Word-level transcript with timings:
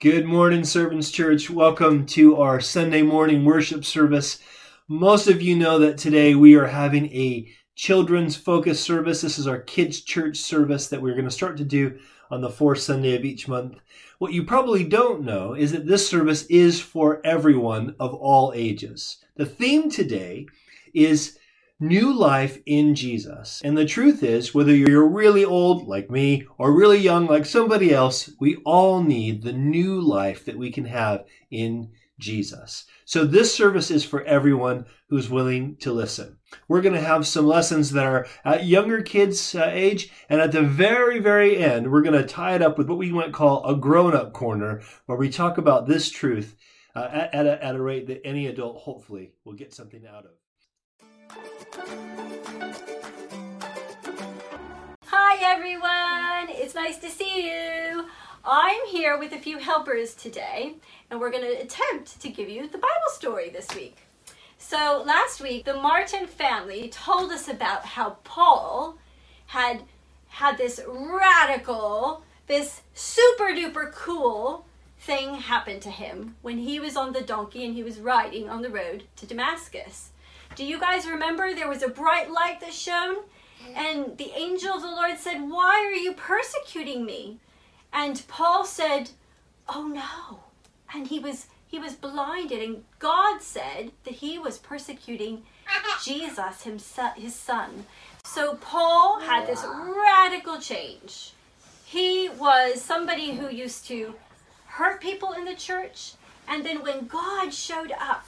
Good 0.00 0.24
morning, 0.24 0.64
Servants 0.64 1.10
Church. 1.10 1.50
Welcome 1.50 2.06
to 2.06 2.36
our 2.40 2.58
Sunday 2.58 3.02
morning 3.02 3.44
worship 3.44 3.84
service. 3.84 4.38
Most 4.88 5.28
of 5.28 5.42
you 5.42 5.54
know 5.54 5.78
that 5.78 5.98
today 5.98 6.34
we 6.34 6.54
are 6.54 6.68
having 6.68 7.14
a 7.14 7.52
children's 7.74 8.34
focus 8.34 8.80
service. 8.80 9.20
This 9.20 9.38
is 9.38 9.46
our 9.46 9.58
kids' 9.58 10.00
church 10.00 10.38
service 10.38 10.88
that 10.88 11.02
we're 11.02 11.12
going 11.12 11.26
to 11.26 11.30
start 11.30 11.58
to 11.58 11.66
do 11.66 11.98
on 12.30 12.40
the 12.40 12.48
fourth 12.48 12.78
Sunday 12.78 13.14
of 13.14 13.26
each 13.26 13.46
month. 13.46 13.78
What 14.18 14.32
you 14.32 14.42
probably 14.42 14.84
don't 14.84 15.20
know 15.20 15.52
is 15.52 15.70
that 15.72 15.86
this 15.86 16.08
service 16.08 16.44
is 16.46 16.80
for 16.80 17.20
everyone 17.22 17.94
of 18.00 18.14
all 18.14 18.54
ages. 18.56 19.18
The 19.36 19.44
theme 19.44 19.90
today 19.90 20.46
is 20.94 21.38
new 21.80 22.12
life 22.12 22.58
in 22.66 22.94
Jesus. 22.94 23.60
And 23.64 23.76
the 23.76 23.86
truth 23.86 24.22
is, 24.22 24.54
whether 24.54 24.74
you're 24.74 25.08
really 25.08 25.44
old 25.44 25.88
like 25.88 26.10
me 26.10 26.46
or 26.58 26.72
really 26.72 26.98
young 26.98 27.26
like 27.26 27.46
somebody 27.46 27.92
else, 27.92 28.30
we 28.38 28.56
all 28.66 29.02
need 29.02 29.42
the 29.42 29.52
new 29.52 30.00
life 30.00 30.44
that 30.44 30.58
we 30.58 30.70
can 30.70 30.84
have 30.84 31.24
in 31.50 31.90
Jesus. 32.18 32.84
So 33.06 33.24
this 33.24 33.54
service 33.54 33.90
is 33.90 34.04
for 34.04 34.22
everyone 34.24 34.84
who's 35.08 35.30
willing 35.30 35.76
to 35.76 35.90
listen. 35.90 36.36
We're 36.68 36.82
going 36.82 36.94
to 36.94 37.00
have 37.00 37.26
some 37.26 37.46
lessons 37.46 37.92
that 37.92 38.04
are 38.04 38.26
at 38.44 38.66
younger 38.66 39.00
kids' 39.00 39.54
uh, 39.54 39.70
age, 39.72 40.12
and 40.28 40.40
at 40.40 40.52
the 40.52 40.62
very, 40.62 41.18
very 41.18 41.56
end, 41.56 41.90
we're 41.90 42.02
going 42.02 42.20
to 42.20 42.26
tie 42.26 42.54
it 42.54 42.62
up 42.62 42.76
with 42.76 42.88
what 42.88 42.98
we 42.98 43.10
might 43.10 43.32
call 43.32 43.64
a 43.64 43.74
grown-up 43.74 44.34
corner, 44.34 44.82
where 45.06 45.16
we 45.16 45.30
talk 45.30 45.56
about 45.56 45.86
this 45.86 46.10
truth 46.10 46.56
uh, 46.94 47.08
at, 47.10 47.34
at, 47.34 47.46
a, 47.46 47.64
at 47.64 47.74
a 47.74 47.80
rate 47.80 48.06
that 48.08 48.20
any 48.24 48.46
adult 48.46 48.76
hopefully 48.82 49.32
will 49.44 49.54
get 49.54 49.72
something 49.72 50.06
out 50.06 50.26
of. 50.26 50.32
Hi 55.06 55.38
everyone, 55.42 56.48
it's 56.56 56.74
nice 56.74 56.98
to 56.98 57.08
see 57.08 57.46
you. 57.48 58.06
I'm 58.44 58.86
here 58.88 59.16
with 59.16 59.32
a 59.32 59.38
few 59.38 59.58
helpers 59.58 60.14
today 60.14 60.74
and 61.10 61.20
we're 61.20 61.30
going 61.30 61.44
to 61.44 61.62
attempt 61.62 62.20
to 62.20 62.28
give 62.28 62.48
you 62.48 62.62
the 62.68 62.78
Bible 62.78 62.90
story 63.12 63.50
this 63.50 63.72
week. 63.74 63.98
So 64.58 65.04
last 65.06 65.40
week 65.40 65.64
the 65.64 65.74
Martin 65.74 66.26
family 66.26 66.88
told 66.88 67.30
us 67.30 67.48
about 67.48 67.84
how 67.84 68.16
Paul 68.24 68.98
had 69.46 69.82
had 70.28 70.58
this 70.58 70.80
radical, 70.88 72.24
this 72.48 72.82
super 72.94 73.52
duper 73.52 73.92
cool 73.92 74.64
thing 74.98 75.34
happen 75.36 75.78
to 75.80 75.90
him 75.90 76.36
when 76.42 76.58
he 76.58 76.80
was 76.80 76.96
on 76.96 77.12
the 77.12 77.22
donkey 77.22 77.64
and 77.64 77.74
he 77.74 77.84
was 77.84 78.00
riding 78.00 78.48
on 78.48 78.62
the 78.62 78.70
road 78.70 79.04
to 79.16 79.26
Damascus. 79.26 80.10
Do 80.56 80.64
you 80.64 80.80
guys 80.80 81.06
remember 81.06 81.54
there 81.54 81.68
was 81.68 81.82
a 81.82 81.88
bright 81.88 82.30
light 82.30 82.60
that 82.60 82.72
shone? 82.72 83.16
And 83.74 84.18
the 84.18 84.32
angel 84.36 84.74
of 84.74 84.82
the 84.82 84.88
Lord 84.88 85.18
said, 85.18 85.48
Why 85.48 85.86
are 85.86 85.96
you 85.96 86.12
persecuting 86.12 87.04
me? 87.04 87.38
And 87.92 88.22
Paul 88.28 88.64
said, 88.64 89.10
Oh 89.68 89.86
no. 89.86 90.40
And 90.92 91.06
he 91.06 91.18
was 91.18 91.46
he 91.68 91.78
was 91.78 91.94
blinded 91.94 92.60
and 92.60 92.84
God 92.98 93.40
said 93.40 93.92
that 94.04 94.14
he 94.14 94.38
was 94.38 94.58
persecuting 94.58 95.42
Jesus 96.04 96.64
himself 96.64 97.16
his 97.16 97.34
son. 97.34 97.86
So 98.24 98.56
Paul 98.56 99.20
had 99.20 99.46
this 99.46 99.64
radical 99.64 100.58
change. 100.60 101.32
He 101.84 102.28
was 102.28 102.82
somebody 102.82 103.32
who 103.32 103.48
used 103.48 103.86
to 103.86 104.14
hurt 104.66 105.00
people 105.00 105.32
in 105.32 105.44
the 105.44 105.54
church 105.54 106.14
and 106.48 106.64
then 106.66 106.82
when 106.82 107.06
God 107.06 107.54
showed 107.54 107.92
up 107.92 108.26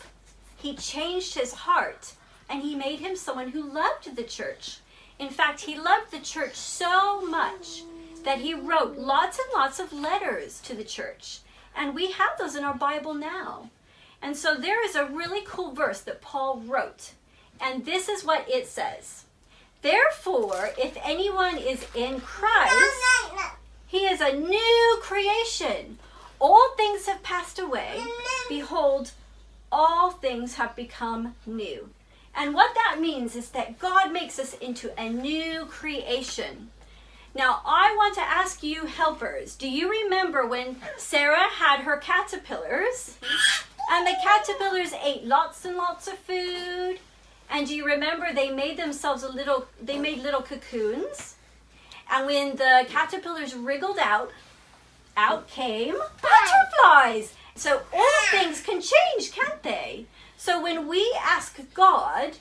he 0.63 0.75
changed 0.75 1.35
his 1.35 1.53
heart 1.53 2.15
and 2.49 2.63
he 2.63 2.77
made 2.77 3.01
him 3.01 3.17
someone 3.17 3.49
who 3.49 3.63
loved 3.63 4.15
the 4.15 4.23
church. 4.23 4.79
In 5.19 5.29
fact, 5.29 5.63
he 5.63 5.77
loved 5.77 6.11
the 6.11 6.21
church 6.21 6.55
so 6.55 7.21
much 7.21 7.83
that 8.25 8.39
he 8.39 8.55
wrote 8.55 8.97
lots 8.97 9.39
and 9.39 9.49
lots 9.53 9.81
of 9.81 9.93
letters 9.93 10.61
to 10.61 10.75
the 10.75 10.85
church. 10.85 11.41
And 11.77 11.95
we 11.95 12.13
have 12.13 12.39
those 12.39 12.55
in 12.55 12.63
our 12.63 12.75
Bible 12.75 13.15
now. 13.15 13.71
And 14.23 14.37
so 14.37 14.55
there 14.55 14.85
is 14.85 14.95
a 14.95 15.07
really 15.07 15.43
cool 15.45 15.73
verse 15.73 16.01
that 16.03 16.23
Paul 16.23 16.63
wrote. 16.65 17.13
And 17.61 17.85
this 17.85 18.09
is 18.09 18.25
what 18.25 18.49
it 18.49 18.69
says 18.69 19.25
Therefore, 19.83 20.71
if 20.79 20.97
anyone 21.03 21.59
is 21.59 21.85
in 21.95 22.21
Christ, 22.21 23.03
he 23.89 24.07
is 24.07 24.21
a 24.21 24.37
new 24.37 24.99
creation. 25.01 25.99
All 26.39 26.71
things 26.77 27.07
have 27.07 27.23
passed 27.25 27.59
away. 27.59 28.01
Behold, 28.49 29.13
all 29.73 30.11
things 30.11 30.55
have 30.55 30.77
become 30.77 31.35
new. 31.47 31.89
And 32.35 32.55
what 32.55 32.75
that 32.75 33.01
means 33.01 33.35
is 33.35 33.49
that 33.51 33.79
God 33.79 34.13
makes 34.13 34.39
us 34.39 34.55
into 34.55 34.93
a 35.01 35.09
new 35.09 35.65
creation. 35.67 36.71
Now, 37.35 37.63
I 37.65 37.95
want 37.97 38.15
to 38.17 38.21
ask 38.21 38.63
you, 38.63 38.85
helpers, 38.85 39.57
do 39.57 39.69
you 39.69 39.91
remember 39.91 40.47
when 40.47 40.77
Sarah 40.99 41.49
had 41.49 41.81
her 41.81 41.97
caterpillars? 41.97 43.17
And 43.91 44.07
the 44.07 44.15
caterpillars 44.23 44.93
ate 45.03 45.25
lots 45.25 45.65
and 45.65 45.77
lots 45.77 46.07
of 46.09 46.19
food. 46.19 46.99
And 47.51 47.67
do 47.67 47.75
you 47.75 47.87
remember 47.87 48.33
they 48.33 48.51
made 48.51 48.77
themselves 48.77 49.23
a 49.23 49.29
little, 49.29 49.67
they 49.83 49.99
made 49.99 50.23
little 50.23 50.43
cocoons? 50.43 51.37
And 52.11 52.27
when 52.27 52.57
the 52.57 52.87
caterpillars 52.89 53.55
wriggled 53.55 53.99
out, 53.99 54.31
out 55.17 55.49
came 55.49 55.95
butterflies. 56.23 57.35
So 57.55 57.83
all 57.93 58.21
things 58.31 58.61
can 58.61 58.81
change, 58.81 59.33
can't 59.33 59.63
they? 59.63 60.07
So 60.37 60.63
when 60.63 60.89
we 60.89 61.15
ask 61.23 61.61
God 61.75 62.39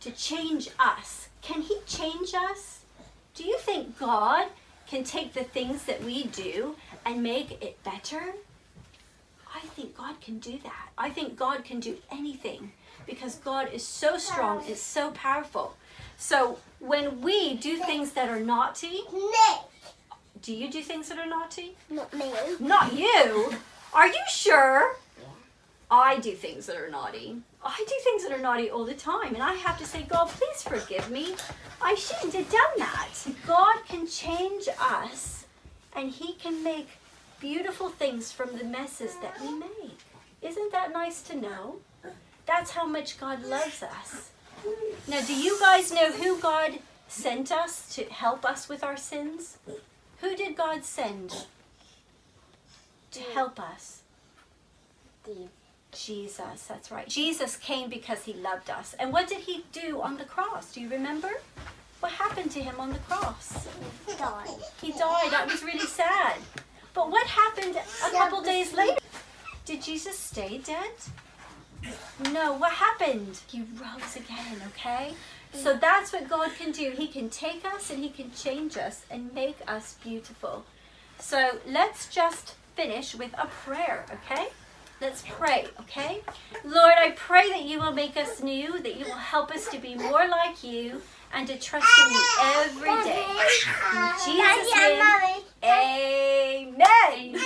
to 0.00 0.10
change 0.10 0.68
us, 0.78 1.28
can 1.42 1.62
He 1.62 1.78
change 1.86 2.34
us? 2.34 2.80
Do 3.34 3.44
you 3.44 3.58
think 3.58 3.98
God 3.98 4.48
can 4.86 5.04
take 5.04 5.32
the 5.32 5.44
things 5.44 5.84
that 5.84 6.02
we 6.04 6.24
do 6.24 6.76
and 7.04 7.22
make 7.22 7.62
it 7.62 7.82
better? 7.82 8.34
I 9.54 9.60
think 9.68 9.96
God 9.96 10.20
can 10.20 10.38
do 10.38 10.58
that. 10.64 10.90
I 10.96 11.10
think 11.10 11.36
God 11.36 11.64
can 11.64 11.80
do 11.80 11.96
anything 12.10 12.72
because 13.06 13.36
God 13.36 13.68
is 13.72 13.86
so 13.86 14.16
strong, 14.16 14.64
is 14.64 14.80
so 14.80 15.10
powerful. 15.10 15.76
So 16.16 16.58
when 16.78 17.20
we 17.20 17.54
do 17.54 17.78
things 17.78 18.12
that 18.12 18.28
are 18.28 18.40
naughty, 18.40 19.00
do 20.42 20.52
you 20.52 20.70
do 20.70 20.82
things 20.82 21.08
that 21.08 21.18
are 21.18 21.26
naughty? 21.26 21.76
Not 21.88 22.12
me. 22.12 22.32
Not 22.58 22.92
you. 22.92 23.54
Are 23.94 24.08
you 24.08 24.22
sure? 24.28 24.96
Yeah. 25.18 25.28
I 25.90 26.18
do 26.18 26.32
things 26.32 26.66
that 26.66 26.76
are 26.76 26.90
naughty. 26.90 27.36
I 27.64 27.76
do 27.78 27.94
things 28.02 28.24
that 28.24 28.32
are 28.32 28.42
naughty 28.42 28.68
all 28.68 28.84
the 28.84 28.94
time, 28.94 29.34
and 29.34 29.42
I 29.42 29.54
have 29.54 29.78
to 29.78 29.86
say, 29.86 30.02
God, 30.02 30.28
please 30.28 30.62
forgive 30.62 31.10
me. 31.10 31.36
I 31.80 31.94
shouldn't 31.94 32.34
have 32.34 32.50
done 32.50 32.78
that. 32.78 33.08
God 33.46 33.76
can 33.88 34.06
change 34.06 34.68
us, 34.80 35.44
and 35.94 36.10
He 36.10 36.32
can 36.34 36.64
make 36.64 36.88
beautiful 37.38 37.88
things 37.88 38.32
from 38.32 38.56
the 38.58 38.64
messes 38.64 39.16
that 39.22 39.40
we 39.40 39.52
make. 39.52 39.98
Isn't 40.42 40.72
that 40.72 40.92
nice 40.92 41.22
to 41.22 41.36
know? 41.36 41.76
That's 42.46 42.72
how 42.72 42.86
much 42.86 43.20
God 43.20 43.44
loves 43.44 43.82
us. 43.82 44.30
Now, 45.06 45.20
do 45.20 45.34
you 45.34 45.58
guys 45.60 45.92
know 45.92 46.10
who 46.10 46.38
God 46.38 46.80
sent 47.06 47.52
us 47.52 47.94
to 47.94 48.04
help 48.06 48.44
us 48.44 48.68
with 48.68 48.82
our 48.82 48.96
sins? 48.96 49.58
Who 50.22 50.36
did 50.36 50.56
God 50.56 50.84
send 50.84 51.46
to 53.10 53.20
help 53.20 53.60
us? 53.60 54.02
Jesus, 55.90 56.62
that's 56.68 56.90
right. 56.92 57.08
Jesus 57.08 57.56
came 57.56 57.90
because 57.90 58.22
he 58.22 58.32
loved 58.32 58.70
us. 58.70 58.94
And 59.00 59.12
what 59.12 59.28
did 59.28 59.40
he 59.40 59.64
do 59.72 60.00
on 60.00 60.16
the 60.16 60.24
cross? 60.24 60.72
Do 60.72 60.80
you 60.80 60.88
remember? 60.88 61.30
What 61.98 62.12
happened 62.12 62.52
to 62.52 62.60
him 62.60 62.76
on 62.78 62.92
the 62.92 63.00
cross? 63.00 63.66
He 64.06 64.16
died. 64.16 64.48
He 64.80 64.92
died. 64.92 65.30
That 65.30 65.48
was 65.50 65.62
really 65.64 65.86
sad. 65.86 66.36
But 66.94 67.10
what 67.10 67.26
happened 67.26 67.76
a 67.76 68.10
couple 68.10 68.42
days 68.42 68.72
later? 68.72 69.00
Did 69.64 69.82
Jesus 69.82 70.16
stay 70.16 70.58
dead? 70.58 70.92
No, 72.30 72.54
what 72.54 72.72
happened? 72.72 73.40
He 73.48 73.62
rose 73.62 74.16
again, 74.16 74.62
okay? 74.68 75.14
So 75.52 75.76
that's 75.76 76.12
what 76.12 76.28
God 76.28 76.50
can 76.58 76.72
do. 76.72 76.90
He 76.90 77.06
can 77.06 77.28
take 77.28 77.64
us 77.64 77.90
and 77.90 78.02
He 78.02 78.08
can 78.08 78.32
change 78.32 78.76
us 78.76 79.04
and 79.10 79.32
make 79.34 79.58
us 79.68 79.96
beautiful. 80.02 80.64
So 81.18 81.58
let's 81.68 82.08
just 82.08 82.54
finish 82.74 83.14
with 83.14 83.32
a 83.34 83.46
prayer, 83.46 84.04
okay? 84.12 84.48
Let's 85.00 85.22
pray, 85.28 85.66
okay? 85.80 86.22
Lord, 86.64 86.94
I 86.96 87.10
pray 87.10 87.50
that 87.50 87.64
you 87.64 87.80
will 87.80 87.92
make 87.92 88.16
us 88.16 88.42
new, 88.42 88.80
that 88.80 88.96
you 88.96 89.04
will 89.04 89.12
help 89.12 89.50
us 89.50 89.68
to 89.68 89.78
be 89.78 89.94
more 89.94 90.26
like 90.28 90.62
you 90.64 91.02
and 91.32 91.46
to 91.48 91.58
trust 91.58 91.86
in 91.98 92.12
you 92.12 92.24
every 92.40 93.02
day. 93.04 93.26
In 93.88 94.12
Jesus' 94.24 94.74
name, 94.76 95.02
amen. 95.64 96.76
Amen. 97.10 97.42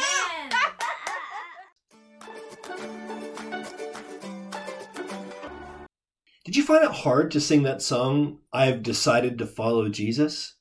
Did 6.47 6.55
you 6.55 6.63
find 6.63 6.85
it 6.85 6.93
hard 6.93 7.33
to 7.33 7.41
sing 7.41 7.65
that 7.65 7.83
song, 7.83 8.39
I've 8.53 8.85
decided 8.85 9.37
to 9.39 9.47
follow 9.47 9.89
Jesus? 9.89 10.55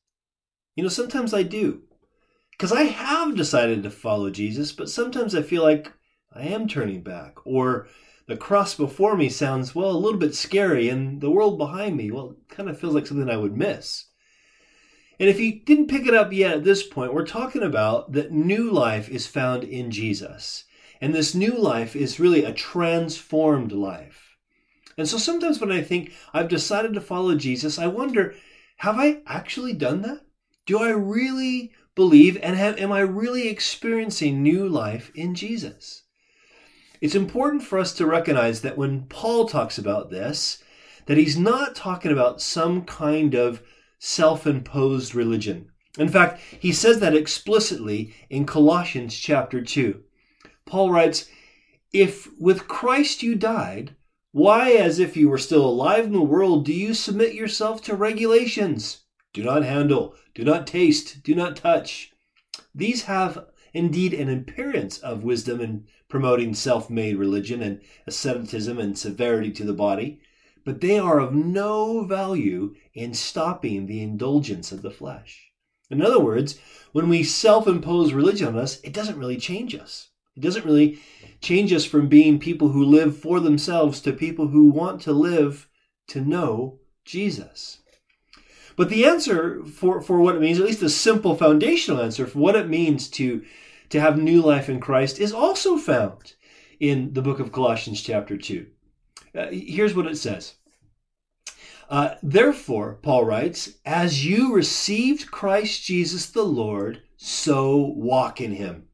You 0.75 0.81
know, 0.81 0.89
sometimes 0.89 1.31
I 1.31 1.43
do. 1.43 1.83
Because 2.49 2.71
I 2.71 2.85
have 2.85 3.35
decided 3.35 3.83
to 3.83 3.91
follow 3.91 4.31
Jesus, 4.31 4.71
but 4.71 4.89
sometimes 4.89 5.35
I 5.35 5.43
feel 5.43 5.61
like 5.61 5.93
I 6.33 6.41
am 6.47 6.67
turning 6.67 7.03
back. 7.03 7.35
Or 7.45 7.87
the 8.25 8.35
cross 8.35 8.73
before 8.73 9.15
me 9.15 9.29
sounds, 9.29 9.75
well, 9.75 9.91
a 9.91 9.93
little 9.95 10.17
bit 10.17 10.33
scary, 10.33 10.89
and 10.89 11.21
the 11.21 11.29
world 11.29 11.59
behind 11.59 11.97
me, 11.97 12.09
well, 12.09 12.35
kind 12.49 12.67
of 12.67 12.79
feels 12.79 12.95
like 12.95 13.05
something 13.05 13.29
I 13.29 13.37
would 13.37 13.55
miss. 13.55 14.05
And 15.19 15.29
if 15.29 15.39
you 15.39 15.59
didn't 15.63 15.91
pick 15.91 16.07
it 16.07 16.15
up 16.15 16.33
yet 16.33 16.55
at 16.55 16.63
this 16.63 16.81
point, 16.81 17.13
we're 17.13 17.27
talking 17.27 17.61
about 17.61 18.13
that 18.13 18.31
new 18.31 18.71
life 18.71 19.07
is 19.07 19.27
found 19.27 19.63
in 19.63 19.91
Jesus. 19.91 20.63
And 20.99 21.13
this 21.13 21.35
new 21.35 21.55
life 21.55 21.95
is 21.95 22.19
really 22.19 22.43
a 22.43 22.53
transformed 22.53 23.71
life. 23.71 24.34
And 24.97 25.07
so 25.07 25.17
sometimes 25.17 25.59
when 25.59 25.71
I 25.71 25.81
think 25.81 26.13
I've 26.33 26.47
decided 26.47 26.93
to 26.93 27.01
follow 27.01 27.35
Jesus, 27.35 27.77
I 27.77 27.87
wonder, 27.87 28.33
have 28.77 28.97
I 28.97 29.21
actually 29.27 29.73
done 29.73 30.01
that? 30.03 30.21
Do 30.65 30.79
I 30.79 30.89
really 30.89 31.73
believe 31.95 32.37
and 32.41 32.55
have, 32.55 32.77
am 32.77 32.91
I 32.91 32.99
really 32.99 33.47
experiencing 33.47 34.41
new 34.41 34.67
life 34.67 35.11
in 35.15 35.35
Jesus? 35.35 36.03
It's 37.01 37.15
important 37.15 37.63
for 37.63 37.77
us 37.77 37.93
to 37.93 38.05
recognize 38.05 38.61
that 38.61 38.77
when 38.77 39.05
Paul 39.07 39.47
talks 39.47 39.77
about 39.77 40.09
this, 40.09 40.63
that 41.05 41.17
he's 41.17 41.37
not 41.37 41.75
talking 41.75 42.11
about 42.11 42.41
some 42.41 42.83
kind 42.83 43.35
of 43.35 43.61
self-imposed 43.99 45.13
religion. 45.13 45.69
In 45.97 46.09
fact, 46.09 46.41
he 46.59 46.71
says 46.71 46.99
that 46.99 47.15
explicitly 47.15 48.13
in 48.29 48.45
Colossians 48.45 49.17
chapter 49.17 49.61
2. 49.61 50.01
Paul 50.65 50.91
writes, 50.91 51.29
If 51.93 52.27
with 52.39 52.67
Christ 52.67 53.23
you 53.23 53.35
died, 53.35 53.95
why, 54.35 54.71
as 54.71 54.99
if 54.99 55.15
you 55.15 55.29
were 55.29 55.37
still 55.37 55.65
alive 55.65 56.03
in 56.03 56.11
the 56.11 56.21
world, 56.21 56.65
do 56.65 56.73
you 56.73 56.93
submit 56.93 57.33
yourself 57.33 57.81
to 57.81 57.95
regulations? 57.95 59.05
Do 59.31 59.41
not 59.41 59.63
handle, 59.63 60.13
do 60.33 60.43
not 60.43 60.67
taste, 60.67 61.23
do 61.23 61.33
not 61.33 61.55
touch. 61.55 62.11
These 62.75 63.03
have 63.03 63.45
indeed 63.73 64.13
an 64.13 64.27
appearance 64.27 64.97
of 64.97 65.23
wisdom 65.23 65.61
in 65.61 65.87
promoting 66.09 66.53
self 66.53 66.89
made 66.89 67.15
religion 67.15 67.61
and 67.61 67.79
asceticism 68.07 68.77
and 68.77 68.99
severity 68.99 69.51
to 69.51 69.63
the 69.63 69.71
body, 69.71 70.19
but 70.65 70.81
they 70.81 70.99
are 70.99 71.21
of 71.21 71.33
no 71.33 72.03
value 72.03 72.75
in 72.93 73.13
stopping 73.13 73.85
the 73.85 74.01
indulgence 74.01 74.73
of 74.73 74.81
the 74.81 74.91
flesh. 74.91 75.49
In 75.89 76.01
other 76.01 76.19
words, 76.19 76.59
when 76.91 77.07
we 77.07 77.23
self 77.23 77.69
impose 77.69 78.11
religion 78.11 78.49
on 78.49 78.57
us, 78.57 78.81
it 78.81 78.91
doesn't 78.91 79.17
really 79.17 79.37
change 79.37 79.73
us. 79.73 80.09
It 80.35 80.41
doesn't 80.41 80.65
really 80.65 80.99
change 81.41 81.71
us 81.71 81.85
from 81.85 82.09
being 82.09 82.39
people 82.39 82.69
who 82.69 82.83
live 82.83 83.17
for 83.17 83.39
themselves 83.39 84.01
to 84.01 84.11
people 84.11 84.47
who 84.47 84.69
want 84.69 85.01
to 85.01 85.13
live 85.13 85.69
to 86.07 86.19
know 86.19 86.79
Jesus. 87.05 87.79
But 88.75 88.89
the 88.89 89.05
answer 89.05 89.63
for, 89.63 90.01
for 90.01 90.19
what 90.19 90.35
it 90.35 90.41
means, 90.41 90.59
at 90.59 90.65
least 90.65 90.81
a 90.81 90.89
simple 90.89 91.35
foundational 91.35 92.01
answer 92.01 92.27
for 92.27 92.39
what 92.39 92.57
it 92.57 92.67
means 92.67 93.09
to, 93.11 93.45
to 93.89 94.01
have 94.01 94.17
new 94.17 94.41
life 94.41 94.67
in 94.67 94.81
Christ, 94.81 95.19
is 95.19 95.31
also 95.31 95.77
found 95.77 96.33
in 96.79 97.13
the 97.13 97.21
book 97.21 97.39
of 97.39 97.53
Colossians, 97.53 98.01
chapter 98.01 98.35
2. 98.35 98.67
Uh, 99.33 99.47
here's 99.51 99.95
what 99.95 100.07
it 100.07 100.17
says. 100.17 100.55
Uh, 101.89 102.15
Therefore, 102.21 102.99
Paul 103.01 103.23
writes, 103.23 103.69
as 103.85 104.25
you 104.25 104.53
received 104.53 105.31
Christ 105.31 105.83
Jesus 105.83 106.25
the 106.25 106.43
Lord, 106.43 107.03
so 107.15 107.93
walk 107.95 108.41
in 108.41 108.51
him 108.51 108.89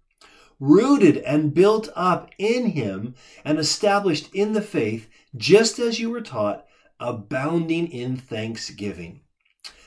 rooted 0.62 1.18
and 1.18 1.54
built 1.54 1.90
up 1.96 2.30
in 2.38 2.68
him 2.68 3.16
and 3.44 3.60
established 3.60 4.34
in 4.34 4.54
the 4.54 4.62
faith, 4.62 5.10
just 5.36 5.80
as 5.80 6.00
you 6.00 6.10
were 6.10 6.22
taught, 6.22 6.66
abounding 7.00 7.92
in 7.92 8.16
thanksgiving. 8.16 9.20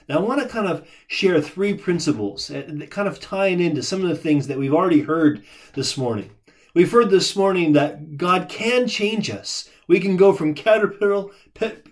Now, 0.09 0.19
I 0.19 0.23
want 0.23 0.43
to 0.43 0.49
kind 0.49 0.67
of 0.67 0.87
share 1.07 1.41
three 1.41 1.73
principles 1.73 2.51
uh, 2.51 2.65
that 2.67 2.91
kind 2.91 3.09
of 3.09 3.21
tying 3.21 3.61
into 3.61 3.83
some 3.83 4.03
of 4.03 4.09
the 4.09 4.17
things 4.17 4.49
that 4.49 4.59
we've 4.59 4.75
already 4.75 5.01
heard 5.01 5.45
this 5.75 5.97
morning. 5.97 6.31
We've 6.75 6.91
heard 6.91 7.09
this 7.09 7.37
morning 7.37 7.73
that 7.73 8.17
God 8.19 8.49
can 8.49 8.89
change 8.89 9.31
us. 9.31 9.71
We 9.87 10.01
can 10.01 10.17
go 10.17 10.33
from 10.33 10.55
caterpillar, 10.55 11.31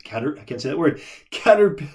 cater, 0.03 0.39
I 0.39 0.43
can't 0.43 0.61
say 0.61 0.71
that 0.71 0.79
word, 0.79 1.01
caterpillar, 1.31 1.91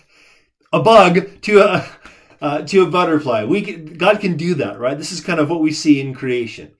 a 0.71 0.81
bug 0.81 1.41
to 1.41 1.59
a, 1.59 1.85
uh, 2.41 2.61
to 2.61 2.83
a 2.83 2.89
butterfly. 2.89 3.43
We 3.43 3.61
can, 3.61 3.97
God 3.97 4.19
can 4.19 4.37
do 4.37 4.53
that, 4.55 4.79
right? 4.79 4.97
This 4.97 5.11
is 5.11 5.21
kind 5.21 5.39
of 5.39 5.49
what 5.49 5.61
we 5.61 5.71
see 5.71 5.99
in 5.99 6.13
creation. 6.13 6.71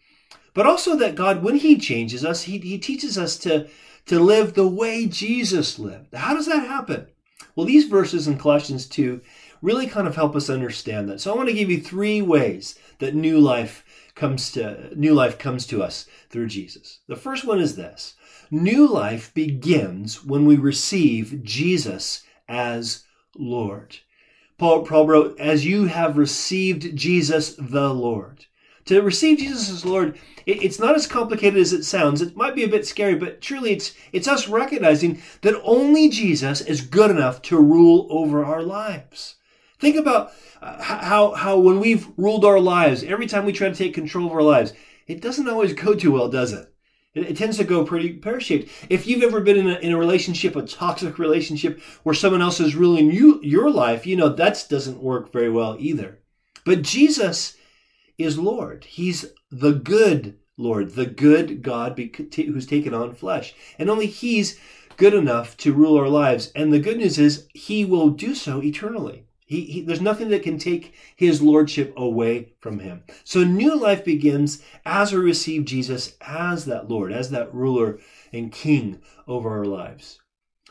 But 0.54 0.66
also 0.66 0.96
that 0.98 1.16
God, 1.16 1.44
when 1.44 1.56
He 1.56 1.78
changes 1.78 2.26
us, 2.26 2.44
He, 2.44 2.58
he 2.60 2.78
teaches 2.78 3.18
us 3.18 3.38
to, 3.40 3.68
to 4.08 4.20
live 4.20 4.54
the 4.54 4.68
way 4.68 5.06
Jesus 5.06 5.80
lived. 5.80 6.14
How 6.14 6.34
does 6.34 6.48
that 6.48 6.68
happen? 6.68 7.08
Well, 7.56 7.66
these 7.66 7.88
verses 7.88 8.28
in 8.28 8.38
Colossians 8.38 8.88
2 8.88 9.22
really 9.62 9.88
kind 9.88 10.08
of 10.08 10.16
help 10.16 10.36
us 10.36 10.50
understand 10.50 11.10
that. 11.10 11.20
So 11.20 11.34
I 11.34 11.36
want 11.36 11.50
to 11.50 11.56
give 11.56 11.70
you 11.70 11.82
three 11.82 12.22
ways 12.22 12.78
that 13.00 13.16
new 13.16 13.40
life 13.40 13.84
comes 14.16 14.52
to 14.52 14.92
new 14.96 15.14
life 15.14 15.38
comes 15.38 15.68
to 15.68 15.84
us 15.84 16.08
through 16.30 16.48
Jesus. 16.48 17.00
The 17.08 17.16
first 17.16 17.46
one 17.46 17.60
is 17.60 17.76
this. 17.76 18.16
New 18.50 18.88
life 18.88 19.34
begins 19.34 20.24
when 20.24 20.46
we 20.46 20.56
receive 20.56 21.44
Jesus 21.44 22.24
as 22.48 23.04
Lord. 23.36 23.98
Paul, 24.58 24.86
Paul 24.86 25.06
wrote, 25.06 25.40
as 25.40 25.66
you 25.66 25.86
have 25.86 26.18
received 26.18 26.96
Jesus 26.96 27.56
the 27.56 27.94
Lord. 27.94 28.47
To 28.88 29.01
receive 29.01 29.39
Jesus 29.39 29.69
as 29.69 29.86
Lord, 29.86 30.18
it, 30.45 30.63
it's 30.63 30.80
not 30.80 30.95
as 30.95 31.07
complicated 31.07 31.60
as 31.60 31.74
it 31.74 31.84
sounds. 31.84 32.22
It 32.22 32.36
might 32.36 32.56
be 32.56 32.63
a 32.63 32.69
bit 32.69 32.88
scary, 32.88 33.16
but 33.16 33.42
truly 33.42 33.72
it's, 33.72 33.94
it's 34.12 34.28
us 34.28 34.48
recognizing 34.48 35.22
that 35.42 35.62
only 35.63 36.10
Jesus 36.10 36.62
is 36.62 36.81
good 36.81 37.12
enough 37.12 37.42
to 37.44 37.60
rule 37.60 38.07
over 38.10 38.44
our 38.44 38.63
lives. 38.63 39.36
Think 39.80 39.98
about 39.98 40.31
uh, 40.62 40.81
how, 40.81 41.34
how 41.34 41.60
when 41.60 41.80
we've 41.80 42.07
ruled 42.18 42.45
our 42.45 42.60
lives, 42.60 43.04
every 43.04 43.28
time 43.28 43.45
we 43.45 43.54
try 43.54 43.69
to 43.69 43.75
take 43.75 43.94
control 43.94 44.28
of 44.28 44.34
our 44.34 44.42
lives, 44.42 44.74
it 45.06 45.22
doesn't 45.22 45.50
always 45.50 45.74
go 45.74 45.94
too 45.94 46.13
well, 46.13 46.30
does 46.30 46.54
it? 46.54 46.74
It, 47.13 47.31
it 47.31 47.38
tends 47.38 47.57
to 47.57 47.66
go 47.66 47.84
pretty 47.84 48.13
pear 48.13 48.39
shaped. 48.39 48.72
If 48.89 49.06
you've 49.06 49.24
ever 49.24 49.42
been 49.42 49.57
in 49.57 49.69
a, 49.69 49.75
in 49.80 49.92
a 49.92 49.98
relationship, 49.98 50.56
a 50.56 50.62
toxic 50.62 51.19
relationship, 51.19 51.81
where 52.04 52.16
someone 52.16 52.42
else 52.42 52.62
is 52.62 52.75
ruling 52.75 53.12
you, 53.12 53.42
your 53.44 53.69
life, 53.69 54.07
you 54.07 54.16
know 54.16 54.30
that 54.30 54.66
doesn't 54.69 55.04
work 55.04 55.34
very 55.34 55.50
well 55.50 55.75
either. 55.78 56.19
But 56.63 56.84
Jesus 56.84 57.57
is 58.18 58.38
Lord. 58.38 58.86
He's 58.86 59.25
the 59.52 59.74
good 59.74 60.38
Lord, 60.58 60.96
the 60.96 61.06
good 61.06 61.62
God 61.62 62.00
who's 62.36 62.66
taken 62.66 62.94
on 62.94 63.14
flesh. 63.14 63.54
And 63.78 63.90
only 63.90 64.08
He's 64.08 64.60
good 64.98 65.14
enough 65.14 65.56
to 65.58 65.74
rule 65.74 65.98
our 65.98 66.10
lives. 66.10 66.52
And 66.56 66.74
the 66.74 66.80
good 66.80 66.98
news 66.98 67.19
is 67.19 67.48
He 67.54 67.86
will 67.86 68.10
do 68.10 68.34
so 68.34 68.62
eternally. 68.62 69.28
He, 69.48 69.62
he, 69.62 69.81
there's 69.81 70.02
nothing 70.02 70.28
that 70.30 70.44
can 70.44 70.58
take 70.58 70.94
his 71.16 71.42
lordship 71.42 71.94
away 71.96 72.52
from 72.60 72.80
him. 72.80 73.04
So 73.24 73.46
new 73.46 73.80
life 73.80 74.04
begins 74.04 74.62
as 74.86 75.13
we 75.13 75.20
receive 75.20 75.63
Jesus 75.63 76.18
as 76.20 76.66
that 76.66 76.90
Lord, 76.90 77.13
as 77.13 77.30
that 77.30 77.54
ruler 77.54 78.00
and 78.34 78.52
king 78.52 79.00
over 79.25 79.50
our 79.50 79.63
lives. 79.63 80.20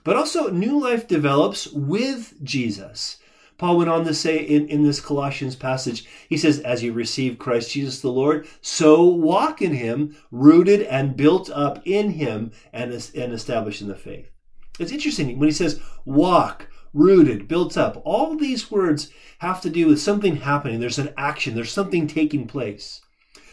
But 0.04 0.16
also, 0.16 0.50
new 0.50 0.78
life 0.78 1.08
develops 1.08 1.66
with 1.68 2.34
Jesus. 2.44 3.16
Paul 3.58 3.78
went 3.78 3.90
on 3.90 4.04
to 4.04 4.14
say 4.14 4.38
in, 4.38 4.68
in 4.68 4.82
this 4.82 5.00
Colossians 5.00 5.56
passage, 5.56 6.04
he 6.28 6.36
says, 6.36 6.58
As 6.60 6.82
you 6.82 6.92
receive 6.92 7.38
Christ 7.38 7.70
Jesus 7.70 8.00
the 8.00 8.10
Lord, 8.10 8.46
so 8.60 9.04
walk 9.04 9.62
in 9.62 9.72
him, 9.72 10.16
rooted 10.30 10.82
and 10.82 11.16
built 11.16 11.48
up 11.50 11.80
in 11.86 12.10
him 12.10 12.52
and, 12.72 12.92
and 12.92 13.32
established 13.32 13.80
in 13.80 13.88
the 13.88 13.94
faith. 13.94 14.30
It's 14.78 14.92
interesting 14.92 15.38
when 15.38 15.48
he 15.48 15.54
says 15.54 15.80
walk, 16.04 16.68
rooted, 16.92 17.48
built 17.48 17.78
up. 17.78 18.02
All 18.04 18.36
these 18.36 18.70
words 18.70 19.10
have 19.38 19.60
to 19.62 19.70
do 19.70 19.86
with 19.86 20.00
something 20.00 20.36
happening. 20.36 20.80
There's 20.80 20.98
an 20.98 21.14
action, 21.16 21.54
there's 21.54 21.72
something 21.72 22.06
taking 22.06 22.46
place. 22.46 23.00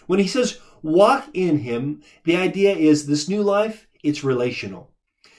When 0.06 0.20
he 0.20 0.28
says 0.28 0.60
walk 0.82 1.30
in 1.34 1.60
him, 1.60 2.02
the 2.26 2.36
idea 2.36 2.76
is 2.76 3.06
this 3.06 3.30
new 3.30 3.42
life, 3.42 3.88
it's 4.04 4.24
relational. 4.24 4.92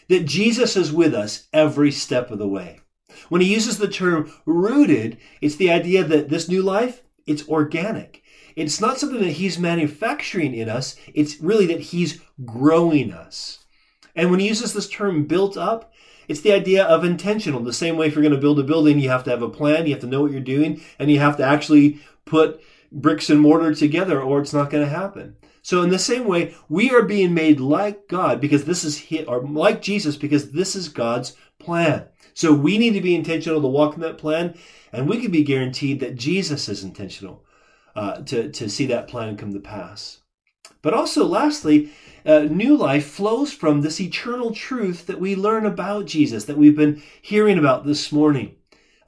That 0.09 0.25
Jesus 0.25 0.77
is 0.77 0.93
with 0.93 1.15
us 1.15 1.49
every 1.53 1.91
step 1.91 2.31
of 2.31 2.39
the 2.39 2.49
way. 2.49 2.81
When 3.29 3.41
he 3.41 3.53
uses 3.53 3.79
the 3.79 3.89
term 3.89 4.33
rooted, 4.47 5.19
it's 5.41 5.57
the 5.57 5.71
idea 5.71 6.05
that 6.05 6.29
this 6.29 6.49
new 6.49 6.63
life, 6.63 7.03
it's 7.27 7.49
organic. 7.49 8.23
It's 8.57 8.81
not 8.81 8.99
something 8.99 9.21
that 9.21 9.33
he's 9.33 9.59
manufacturing 9.59 10.55
in 10.55 10.69
us, 10.69 10.97
it's 11.13 11.41
really 11.41 11.67
that 11.67 11.81
he's 11.81 12.21
growing 12.45 13.13
us. 13.13 13.65
And 14.15 14.31
when 14.31 14.41
he 14.41 14.49
uses 14.49 14.73
this 14.73 14.89
term 14.89 15.25
built 15.25 15.57
up, 15.57 15.93
it's 16.29 16.41
the 16.41 16.53
idea 16.53 16.85
of 16.85 17.05
intentional. 17.05 17.61
The 17.61 17.73
same 17.73 17.97
way 17.97 18.07
if 18.07 18.15
you're 18.15 18.23
going 18.23 18.35
to 18.35 18.41
build 18.41 18.59
a 18.59 18.63
building, 18.63 18.99
you 18.99 19.09
have 19.11 19.25
to 19.25 19.31
have 19.31 19.43
a 19.43 19.49
plan, 19.49 19.87
you 19.87 19.93
have 19.93 20.01
to 20.03 20.07
know 20.07 20.23
what 20.23 20.31
you're 20.31 20.41
doing, 20.41 20.81
and 20.99 21.11
you 21.11 21.19
have 21.19 21.37
to 21.39 21.45
actually 21.45 22.01
put 22.25 22.63
bricks 22.93 23.29
and 23.29 23.41
mortar 23.41 23.75
together 23.75 24.23
or 24.23 24.41
it's 24.41 24.53
not 24.53 24.71
going 24.71 24.85
to 24.85 24.91
happen. 24.91 25.37
So 25.63 25.83
in 25.83 25.91
the 25.91 25.99
same 25.99 26.27
way, 26.27 26.55
we 26.69 26.91
are 26.91 27.03
being 27.03 27.35
made 27.35 27.59
like 27.59 28.07
God 28.07 28.41
because 28.41 28.65
this 28.65 28.85
is 28.85 28.99
hit 28.99 29.27
or 29.27 29.43
like 29.43 29.83
Jesus 29.83 30.17
because 30.17 30.53
this 30.53 30.77
is 30.77 30.89
God's 30.89 31.37
plan. 31.59 32.07
So 32.35 32.53
we 32.53 32.79
need 32.79 32.93
to 32.95 33.01
be 33.01 33.15
intentional 33.15 33.61
to 33.61 33.69
walk 33.69 33.95
in 33.95 34.01
that 34.01 34.19
plan, 34.19 34.55
and 34.93 35.09
we 35.09 35.21
can 35.21 35.31
be 35.31 35.45
guaranteed 35.45 36.01
that 36.01 36.17
Jesus 36.17 36.69
is 36.69 36.85
intentional 36.85 37.45
uh, 37.97 38.23
to, 38.23 38.51
to 38.51 38.69
see 38.69 38.87
that 38.87 39.09
plan 39.09 39.37
come 39.37 39.53
to 39.53 39.61
pass. 39.61 40.21
But 40.83 40.95
also, 40.95 41.25
lastly, 41.25 41.91
uh, 42.27 42.41
new 42.41 42.77
life 42.77 43.07
flows 43.07 43.53
from 43.53 43.81
this 43.81 44.01
eternal 44.01 44.53
truth 44.53 45.07
that 45.07 45.21
we 45.21 45.35
learn 45.35 45.65
about 45.65 46.07
Jesus, 46.07 46.45
that 46.45 46.59
we've 46.59 46.77
been 46.77 47.03
hearing 47.23 47.59
about 47.59 47.87
this 47.87 48.13
morning. 48.13 48.57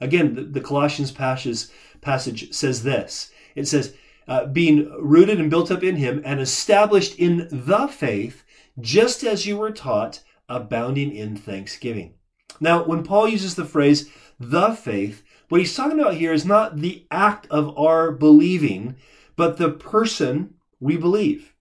Again, 0.01 0.35
the, 0.35 0.43
the 0.43 0.61
Colossians 0.61 1.11
passage, 1.11 1.65
passage 2.01 2.53
says 2.53 2.83
this 2.83 3.31
it 3.55 3.67
says, 3.67 3.95
uh, 4.27 4.45
being 4.45 4.89
rooted 4.99 5.39
and 5.39 5.49
built 5.49 5.71
up 5.71 5.83
in 5.83 5.95
him 5.95 6.21
and 6.25 6.39
established 6.39 7.17
in 7.17 7.47
the 7.51 7.87
faith, 7.87 8.43
just 8.79 9.23
as 9.23 9.45
you 9.45 9.57
were 9.57 9.71
taught, 9.71 10.21
abounding 10.47 11.15
in 11.15 11.35
thanksgiving. 11.35 12.13
Now, 12.59 12.83
when 12.83 13.03
Paul 13.03 13.27
uses 13.27 13.55
the 13.55 13.65
phrase 13.65 14.09
the 14.39 14.71
faith, 14.71 15.23
What 15.49 15.61
he's 15.61 15.75
talking 15.75 15.99
about 15.99 16.15
here 16.15 16.33
is 16.33 16.45
not 16.45 16.77
the 16.77 17.05
act 17.09 17.47
of 17.49 17.77
our 17.77 18.11
believing, 18.11 18.95
but 19.35 19.57
the 19.57 19.69
person 19.71 20.55
we 20.79 20.97
believe. 20.97 21.53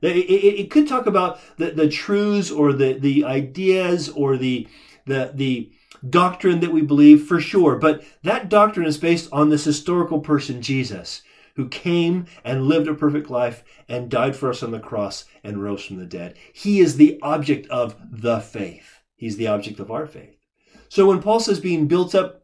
It, 0.00 0.16
it, 0.16 0.60
it 0.60 0.70
could 0.70 0.88
talk 0.88 1.06
about 1.06 1.40
the, 1.56 1.70
the 1.70 1.88
truths 1.88 2.50
or 2.50 2.72
the, 2.72 2.94
the 2.94 3.24
ideas 3.24 4.08
or 4.08 4.36
the, 4.36 4.68
the, 5.06 5.32
the 5.34 5.70
doctrine 6.08 6.60
that 6.60 6.72
we 6.72 6.82
believe 6.82 7.26
for 7.26 7.40
sure, 7.40 7.76
but 7.76 8.04
that 8.22 8.48
doctrine 8.48 8.86
is 8.86 8.98
based 8.98 9.28
on 9.32 9.48
this 9.48 9.64
historical 9.64 10.20
person, 10.20 10.62
Jesus, 10.62 11.22
who 11.56 11.68
came 11.68 12.26
and 12.44 12.66
lived 12.66 12.88
a 12.88 12.94
perfect 12.94 13.30
life 13.30 13.64
and 13.88 14.10
died 14.10 14.36
for 14.36 14.50
us 14.50 14.62
on 14.62 14.70
the 14.70 14.80
cross 14.80 15.24
and 15.42 15.62
rose 15.62 15.84
from 15.84 15.96
the 15.96 16.06
dead. 16.06 16.36
He 16.52 16.80
is 16.80 16.96
the 16.96 17.18
object 17.22 17.66
of 17.68 17.96
the 18.10 18.40
faith. 18.40 19.00
He's 19.14 19.36
the 19.36 19.48
object 19.48 19.80
of 19.80 19.90
our 19.90 20.06
faith. 20.06 20.35
So 20.88 21.06
when 21.06 21.22
Paul 21.22 21.40
says 21.40 21.60
being 21.60 21.86
built 21.86 22.14
up 22.14 22.42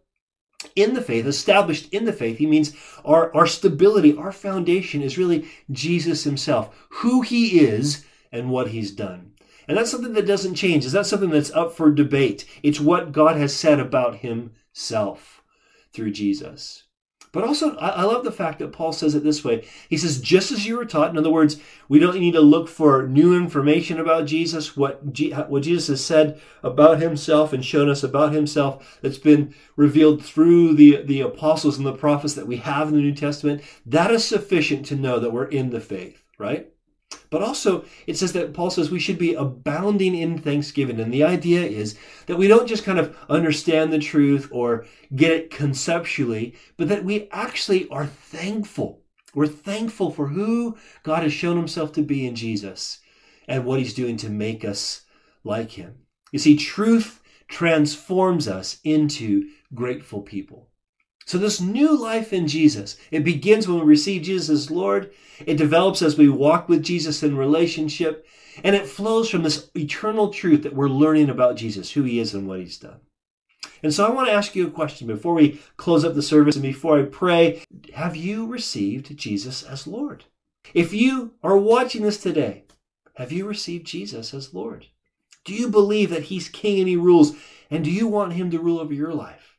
in 0.77 0.95
the 0.95 1.03
faith, 1.03 1.27
established 1.27 1.93
in 1.93 2.05
the 2.05 2.13
faith, 2.13 2.39
he 2.39 2.47
means 2.47 2.75
our, 3.05 3.35
our 3.35 3.47
stability, 3.47 4.17
our 4.17 4.33
foundation 4.33 5.03
is 5.03 5.19
really 5.19 5.49
Jesus 5.71 6.25
himself, 6.25 6.87
who 6.91 7.23
he 7.23 7.61
is 7.61 8.05
and 8.31 8.51
what 8.51 8.69
he's 8.69 8.93
done. 8.93 9.33
And 9.69 9.77
that's 9.77 9.91
something 9.91 10.13
that 10.15 10.27
doesn't 10.27 10.55
change. 10.55 10.85
Is 10.85 10.93
that 10.93 11.07
something 11.07 11.31
that's 11.31 11.53
up 11.53 11.73
for 11.73 11.91
debate? 11.91 12.47
It's 12.63 12.81
what 12.81 13.13
God 13.13 13.37
has 13.37 13.55
said 13.55 13.79
about 13.79 14.17
himself 14.17 15.43
through 15.93 16.13
Jesus. 16.13 16.85
But 17.33 17.45
also, 17.45 17.75
I, 17.77 18.03
love 18.03 18.25
the 18.25 18.31
fact 18.31 18.59
that 18.59 18.73
Paul 18.73 18.93
says 18.93 19.15
it 19.15 19.25
this 19.25 19.43
way. 19.43 19.67
He 19.89 19.97
says, 19.97 20.21
just 20.21 20.53
as 20.53 20.67
you 20.67 20.77
were 20.77 20.85
taught. 20.85 21.09
In 21.09 21.17
other 21.17 21.31
words, 21.31 21.59
we 21.89 21.99
don't 21.99 22.21
need 22.21 22.33
to 22.33 22.43
look 22.43 22.69
for 22.69 23.09
new 23.09 23.35
information 23.35 23.99
about 23.99 24.27
Jesus. 24.27 24.77
What, 24.77 25.15
G, 25.15 25.31
what 25.31 25.63
Jesus 25.63 25.87
has 25.89 26.05
said 26.05 26.39
about 26.63 27.01
himself 27.01 27.55
and 27.55 27.65
shown 27.65 27.89
us 27.89 28.03
about 28.03 28.35
himself 28.35 28.99
that's 29.01 29.17
been 29.17 29.55
revealed 29.77 30.23
through 30.23 30.75
the, 30.75 31.03
the 31.03 31.23
apostles 31.23 31.79
and 31.79 31.87
the 31.87 31.95
prophets 31.95 32.35
that 32.35 32.47
we 32.47 32.59
have 32.59 32.89
in 32.89 32.95
the 32.95 33.01
New 33.01 33.15
Testament, 33.15 33.63
that 33.87 34.11
is 34.11 34.25
sufficient 34.25 34.85
to 34.87 34.95
know 34.95 35.19
that 35.19 35.33
we're 35.33 35.47
in 35.47 35.71
the 35.71 35.81
faith, 35.81 36.23
right? 36.37 36.69
But 37.33 37.43
also, 37.43 37.87
it 38.07 38.19
says 38.19 38.35
that 38.35 38.53
Paul 38.53 38.69
says 38.69 38.91
we 38.91 39.01
should 39.01 39.17
be 39.17 39.33
abounding 39.33 40.15
in 40.15 40.37
thanksgiving. 40.37 41.01
And 41.01 41.11
the 41.11 41.25
idea 41.25 41.63
is 41.63 41.97
that 42.27 42.37
we 42.37 42.47
don't 42.47 42.69
just 42.69 42.85
kind 42.85 42.99
of 42.99 43.17
understand 43.31 43.91
the 43.91 43.99
truth 43.99 44.51
or 44.53 44.85
get 45.17 45.33
it 45.33 45.51
conceptually, 45.51 46.55
but 46.77 46.89
that 46.89 47.07
we 47.07 47.31
actually 47.31 47.89
are 47.89 48.05
thankful. 48.05 49.01
We're 49.35 49.47
thankful 49.47 50.11
for 50.11 50.29
who 50.29 50.77
God 51.05 51.23
has 51.23 51.33
shown 51.33 51.57
himself 51.57 51.93
to 51.93 52.03
be 52.03 52.27
in 52.27 52.35
Jesus 52.35 53.01
and 53.49 53.65
what 53.65 53.79
he's 53.79 53.95
doing 53.95 54.19
to 54.19 54.29
make 54.29 54.63
us 54.63 55.07
like 55.43 55.71
him. 55.71 55.95
You 56.33 56.39
see, 56.39 56.55
truth 56.55 57.23
transforms 57.49 58.47
us 58.47 58.79
into 58.85 59.49
grateful 59.75 60.21
people. 60.21 60.69
So 61.25 61.39
this 61.39 61.61
new 61.61 61.97
life 61.97 62.33
in 62.33 62.49
Jesus, 62.49 62.97
it 63.11 63.25
begins 63.25 63.69
when 63.69 63.79
we 63.79 63.85
receive 63.85 64.23
Jesus 64.23 64.49
as 64.51 64.71
Lord. 64.71 65.13
It 65.47 65.57
develops 65.57 66.03
as 66.03 66.19
we 66.19 66.29
walk 66.29 66.69
with 66.69 66.83
Jesus 66.83 67.23
in 67.23 67.37
relationship. 67.37 68.27
And 68.63 68.77
it 68.77 68.87
flows 68.87 69.31
from 69.31 69.43
this 69.43 69.71
eternal 69.75 70.31
truth 70.31 70.63
that 70.63 70.75
we're 70.75 70.89
learning 70.89 71.31
about 71.31 71.57
Jesus, 71.57 71.93
who 71.93 72.03
he 72.03 72.19
is 72.19 72.35
and 72.35 72.47
what 72.47 72.61
he's 72.61 72.79
done. 72.79 73.01
And 73.83 73.93
so 73.93 74.07
I 74.07 74.11
want 74.11 74.29
to 74.29 74.35
ask 74.35 74.55
you 74.55 74.67
a 74.67 74.71
question 74.71 75.07
before 75.07 75.35
we 75.35 75.61
close 75.77 76.05
up 76.05 76.15
the 76.15 76.23
service 76.23 76.57
and 76.57 76.63
before 76.63 76.99
I 76.99 77.05
pray. 77.05 77.63
Have 77.95 78.15
you 78.15 78.47
received 78.47 79.17
Jesus 79.17 79.63
as 79.63 79.87
Lord? 79.87 80.25
If 80.75 80.93
you 80.93 81.35
are 81.43 81.57
watching 81.57 82.03
this 82.03 82.19
today, 82.19 82.65
have 83.17 83.33
you 83.33 83.47
received 83.47 83.87
Jesus 83.87 84.33
as 84.33 84.55
Lord? 84.55 84.87
Do 85.45 85.55
you 85.55 85.69
believe 85.69 86.11
that 86.11 86.25
he's 86.25 86.49
king 86.49 86.79
and 86.79 86.89
he 86.89 86.97
rules? 86.97 87.35
And 87.71 87.83
do 87.83 87.91
you 87.91 88.07
want 88.07 88.35
him 88.35 88.51
to 88.51 88.61
rule 88.61 88.79
over 88.79 88.95
your 88.95 89.13
life? 89.13 89.52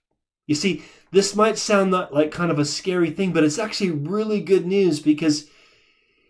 You 0.46 0.56
see, 0.56 0.84
this 1.12 1.36
might 1.36 1.58
sound 1.58 1.92
like 1.92 2.32
kind 2.32 2.52
of 2.52 2.60
a 2.60 2.66
scary 2.66 3.12
thing, 3.12 3.32
but 3.32 3.44
it's 3.44 3.60
actually 3.60 3.92
really 3.92 4.42
good 4.42 4.66
news 4.66 5.00
because 5.00 5.50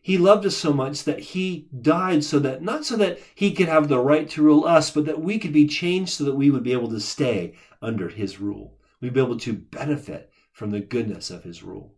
he 0.02 0.18
loved 0.18 0.46
us 0.46 0.56
so 0.56 0.74
much 0.74 1.06
that 1.06 1.20
he 1.20 1.70
died 1.82 2.24
so 2.24 2.38
that 2.40 2.62
not 2.62 2.86
so 2.86 2.98
that 2.98 3.20
he 3.34 3.54
could 3.54 3.70
have 3.70 3.88
the 3.88 4.00
right 4.00 4.30
to 4.32 4.44
rule 4.44 4.66
us, 4.66 4.92
but 4.92 5.06
that 5.06 5.22
we 5.22 5.40
could 5.40 5.54
be 5.54 5.66
changed 5.66 6.12
so 6.12 6.26
that 6.26 6.36
we 6.36 6.50
would 6.50 6.64
be 6.64 6.74
able 6.74 6.90
to 6.90 7.00
stay 7.00 7.56
under 7.82 8.10
his 8.10 8.40
rule. 8.40 8.78
We'd 9.00 9.14
be 9.14 9.22
able 9.22 9.40
to 9.40 9.54
benefit 9.54 10.30
from 10.52 10.72
the 10.72 10.82
goodness 10.82 11.32
of 11.32 11.44
his 11.44 11.64
rule. 11.64 11.96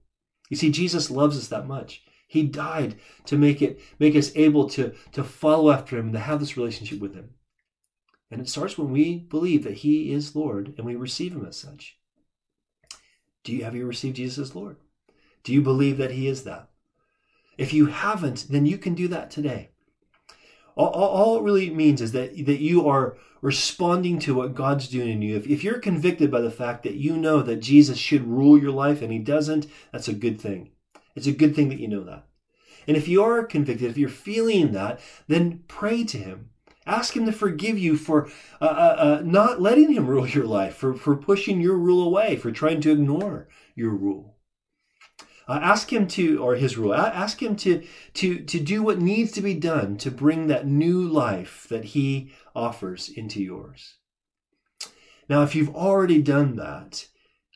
You 0.50 0.56
see, 0.56 0.70
Jesus 0.70 1.12
loves 1.12 1.38
us 1.38 1.48
that 1.48 1.68
much. 1.68 2.04
He 2.28 2.44
died 2.44 2.96
to 3.26 3.38
make 3.38 3.62
it 3.62 3.82
make 4.00 4.16
us 4.16 4.32
able 4.36 4.70
to, 4.70 4.94
to 5.14 5.24
follow 5.24 5.72
after 5.72 5.98
him, 5.98 6.06
and 6.06 6.14
to 6.14 6.20
have 6.20 6.40
this 6.40 6.58
relationship 6.58 7.00
with 7.00 7.16
him. 7.16 7.32
And 8.32 8.40
it 8.40 8.50
starts 8.50 8.78
when 8.78 8.92
we 8.92 9.18
believe 9.18 9.64
that 9.64 9.78
he 9.78 10.12
is 10.12 10.36
Lord 10.36 10.74
and 10.78 10.86
we 10.86 10.96
receive 10.96 11.34
him 11.34 11.46
as 11.46 11.58
such. 11.58 11.98
Do 13.46 13.56
you 13.56 13.64
have 13.64 13.76
you 13.76 13.86
received 13.86 14.18
Jesus 14.18 14.50
as 14.50 14.56
Lord? 14.56 14.76
Do 15.44 15.54
you 15.54 15.62
believe 15.62 15.98
that 15.98 16.12
he 16.12 16.28
is 16.28 16.44
that? 16.44 16.68
If 17.58 17.72
you 17.72 17.86
haven't, 17.86 18.48
then 18.50 18.66
you 18.66 18.78
can 18.78 18.96
do 18.96 19.08
that 19.08 19.32
today. 19.32 19.70
All, 20.76 20.88
all, 20.88 21.10
all, 21.10 21.38
it 21.38 21.44
really 21.44 21.70
means 21.70 22.02
is 22.02 22.12
that, 22.12 22.36
that 22.46 22.60
you 22.60 22.90
are 22.90 23.16
responding 23.42 24.20
to 24.20 24.34
what 24.34 24.56
God's 24.56 24.90
doing 24.90 25.10
in 25.10 25.22
you. 25.22 25.38
If, 25.38 25.48
if 25.48 25.64
you're 25.64 25.80
convicted 25.80 26.30
by 26.32 26.42
the 26.42 26.52
fact 26.52 26.84
that 26.84 26.96
you 26.96 27.16
know 27.16 27.42
that 27.44 27.58
Jesus 27.58 27.98
should 27.98 28.28
rule 28.28 28.58
your 28.58 28.72
life 28.72 29.02
and 29.02 29.14
he 29.14 29.20
doesn't, 29.20 29.68
that's 29.94 30.10
a 30.10 30.14
good 30.14 30.42
thing. 30.42 30.72
It's 31.16 31.28
a 31.28 31.32
good 31.32 31.56
thing 31.56 31.70
that 31.70 31.80
you 31.80 31.88
know 31.88 32.04
that. 32.04 32.26
And 32.88 32.98
if 32.98 33.08
you 33.08 33.24
are 33.24 33.44
convicted, 33.44 33.90
if 33.90 33.98
you're 33.98 34.10
feeling 34.10 34.72
that, 34.74 35.00
then 35.28 35.64
pray 35.68 36.04
to 36.06 36.18
him. 36.18 36.50
Ask 36.86 37.16
him 37.16 37.26
to 37.26 37.32
forgive 37.32 37.80
you 37.80 37.98
for 37.98 38.28
uh, 38.62 38.66
uh, 38.66 38.96
uh, 38.98 39.22
not 39.26 39.62
letting 39.62 39.94
him 39.94 40.08
rule 40.08 40.28
your 40.28 40.46
life, 40.46 40.76
for, 40.76 40.94
for 40.94 41.16
pushing 41.16 41.60
your 41.60 41.78
rule 41.78 42.06
away, 42.06 42.36
for 42.36 42.52
trying 42.52 42.82
to 42.82 42.92
ignore 42.92 43.48
your 43.76 43.92
rule. 43.92 44.36
Uh, 45.48 45.60
ask 45.62 45.92
him 45.92 46.08
to, 46.08 46.42
or 46.44 46.56
his 46.56 46.78
rule, 46.78 46.94
ask 46.94 47.42
him 47.42 47.56
to, 47.56 47.84
to, 48.14 48.44
to 48.44 48.60
do 48.60 48.82
what 48.82 49.00
needs 49.00 49.32
to 49.32 49.42
be 49.42 49.54
done 49.54 49.96
to 49.98 50.10
bring 50.10 50.48
that 50.48 50.68
new 50.68 51.02
life 51.02 51.68
that 51.70 51.86
he 51.86 52.32
offers 52.56 53.10
into 53.10 53.42
yours. 53.42 53.96
Now, 55.30 55.44
if 55.44 55.56
you've 55.56 55.76
already 55.76 56.22
done 56.22 56.56
that, 56.56 57.08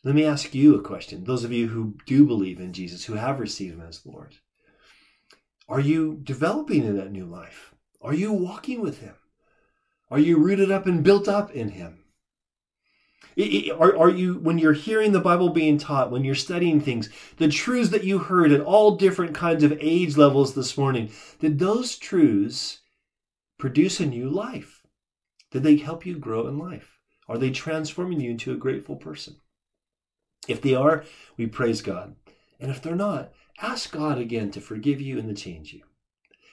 let 0.03 0.15
me 0.15 0.23
ask 0.23 0.55
you 0.55 0.75
a 0.75 0.81
question. 0.81 1.23
Those 1.23 1.43
of 1.43 1.51
you 1.51 1.67
who 1.67 1.95
do 2.05 2.25
believe 2.25 2.59
in 2.59 2.73
Jesus, 2.73 3.05
who 3.05 3.13
have 3.13 3.39
received 3.39 3.75
him 3.75 3.81
as 3.81 4.05
Lord, 4.05 4.35
are 5.67 5.79
you 5.79 6.19
developing 6.23 6.83
in 6.83 6.97
that 6.97 7.11
new 7.11 7.25
life? 7.25 7.73
Are 8.01 8.13
you 8.13 8.31
walking 8.31 8.81
with 8.81 8.99
him? 8.99 9.15
Are 10.11 10.19
you 10.19 10.37
rooted 10.37 10.71
up 10.71 10.85
and 10.87 11.03
built 11.03 11.27
up 11.27 11.51
in 11.51 11.69
him? 11.69 11.99
Are, 13.77 13.97
are 13.97 14.09
you, 14.09 14.35
when 14.39 14.57
you're 14.57 14.73
hearing 14.73 15.11
the 15.11 15.21
Bible 15.21 15.49
being 15.49 15.77
taught, 15.77 16.11
when 16.11 16.23
you're 16.23 16.35
studying 16.35 16.81
things, 16.81 17.09
the 17.37 17.47
truths 17.47 17.89
that 17.91 18.03
you 18.03 18.19
heard 18.19 18.51
at 18.51 18.61
all 18.61 18.97
different 18.97 19.35
kinds 19.35 19.63
of 19.63 19.77
age 19.79 20.17
levels 20.17 20.55
this 20.55 20.77
morning, 20.77 21.11
did 21.39 21.59
those 21.59 21.97
truths 21.97 22.79
produce 23.57 23.99
a 23.99 24.05
new 24.05 24.29
life? 24.29 24.83
Did 25.51 25.63
they 25.63 25.77
help 25.77 26.05
you 26.05 26.17
grow 26.17 26.47
in 26.47 26.57
life? 26.57 26.97
Are 27.27 27.37
they 27.37 27.51
transforming 27.51 28.19
you 28.19 28.31
into 28.31 28.51
a 28.51 28.57
grateful 28.57 28.95
person? 28.95 29.37
If 30.47 30.61
they 30.61 30.73
are, 30.73 31.05
we 31.37 31.47
praise 31.47 31.81
God. 31.81 32.15
And 32.59 32.71
if 32.71 32.81
they're 32.81 32.95
not, 32.95 33.31
ask 33.61 33.91
God 33.91 34.17
again 34.17 34.51
to 34.51 34.61
forgive 34.61 34.99
you 34.99 35.19
and 35.19 35.27
to 35.29 35.41
change 35.41 35.73
you. 35.73 35.83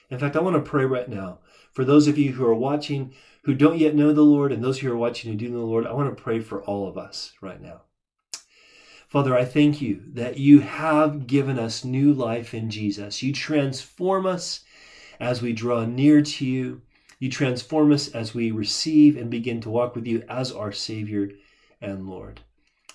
In 0.09 0.19
fact, 0.19 0.35
I 0.35 0.41
want 0.41 0.55
to 0.55 0.69
pray 0.69 0.85
right 0.85 1.09
now 1.09 1.39
for 1.73 1.83
those 1.83 2.07
of 2.07 2.17
you 2.17 2.33
who 2.33 2.45
are 2.45 2.55
watching 2.55 3.13
who 3.43 3.53
don't 3.53 3.77
yet 3.77 3.95
know 3.95 4.11
the 4.11 4.21
Lord 4.21 4.51
and 4.51 4.63
those 4.63 4.79
who 4.79 4.91
are 4.91 4.97
watching 4.97 5.31
who 5.31 5.37
do 5.37 5.49
know 5.49 5.59
the 5.59 5.65
Lord. 5.65 5.87
I 5.87 5.93
want 5.93 6.15
to 6.15 6.21
pray 6.21 6.39
for 6.41 6.61
all 6.63 6.87
of 6.87 6.97
us 6.97 7.33
right 7.41 7.61
now. 7.61 7.81
Father, 9.07 9.37
I 9.37 9.45
thank 9.45 9.81
you 9.81 10.03
that 10.13 10.37
you 10.37 10.59
have 10.59 11.27
given 11.27 11.57
us 11.57 11.85
new 11.85 12.11
life 12.11 12.53
in 12.53 12.69
Jesus. 12.69 13.23
You 13.23 13.31
transform 13.31 14.25
us 14.25 14.65
as 15.19 15.41
we 15.41 15.53
draw 15.53 15.85
near 15.85 16.21
to 16.21 16.45
you. 16.45 16.81
You 17.19 17.29
transform 17.29 17.93
us 17.93 18.09
as 18.09 18.33
we 18.33 18.51
receive 18.51 19.15
and 19.15 19.29
begin 19.29 19.61
to 19.61 19.69
walk 19.69 19.95
with 19.95 20.05
you 20.05 20.23
as 20.27 20.51
our 20.51 20.73
Savior 20.73 21.29
and 21.79 22.05
Lord. 22.05 22.41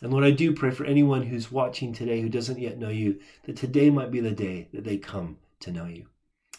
And 0.03 0.13
Lord, 0.13 0.25
I 0.25 0.33
do 0.33 0.53
pray 0.55 0.71
for 0.71 0.85
anyone 0.85 1.23
who's 1.23 1.51
watching 1.51 1.95
today 1.95 2.21
who 2.21 2.29
doesn't 2.29 2.59
yet 2.59 2.79
know 2.79 2.91
you, 2.91 3.21
that 3.45 3.57
today 3.57 3.89
might 3.89 4.11
be 4.11 4.21
the 4.21 4.33
day 4.33 4.69
that 4.75 4.85
they 4.85 4.99
come 4.99 5.39
to 5.61 5.73
know 5.73 5.87
you. 5.87 6.09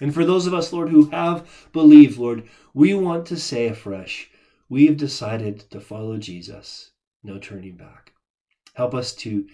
And 0.03 0.13
for 0.13 0.25
those 0.25 0.47
of 0.47 0.53
us, 0.53 0.73
Lord, 0.73 0.89
who 0.89 1.09
have 1.11 1.69
believed, 1.71 2.17
Lord, 2.17 2.49
we 2.73 2.93
want 2.93 3.25
to 3.27 3.37
say 3.37 3.67
afresh, 3.67 4.29
we 4.67 4.87
have 4.87 4.97
decided 4.97 5.61
to 5.71 5.79
follow 5.79 6.17
Jesus, 6.17 6.91
no 7.23 7.39
turning 7.39 7.77
back. 7.77 8.11
Help 8.73 8.93
us 8.93 9.15
to, 9.15 9.47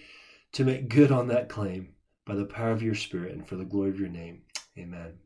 to 0.54 0.64
make 0.64 0.88
good 0.88 1.12
on 1.12 1.28
that 1.28 1.48
claim 1.48 1.94
by 2.26 2.34
the 2.34 2.44
power 2.44 2.72
of 2.72 2.82
your 2.82 2.96
Spirit 2.96 3.32
and 3.32 3.46
for 3.46 3.54
the 3.54 3.64
glory 3.64 3.90
of 3.90 4.00
your 4.00 4.08
name. 4.08 4.42
Amen. 4.76 5.20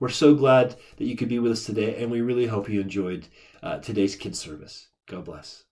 We're 0.00 0.08
so 0.08 0.34
glad 0.34 0.74
that 0.96 1.06
you 1.06 1.14
could 1.14 1.28
be 1.28 1.38
with 1.38 1.52
us 1.52 1.64
today, 1.64 2.02
and 2.02 2.10
we 2.10 2.20
really 2.20 2.46
hope 2.46 2.68
you 2.68 2.80
enjoyed 2.80 3.28
uh, 3.62 3.78
today's 3.78 4.16
kids' 4.16 4.40
service. 4.40 4.88
God 5.06 5.26
bless. 5.26 5.65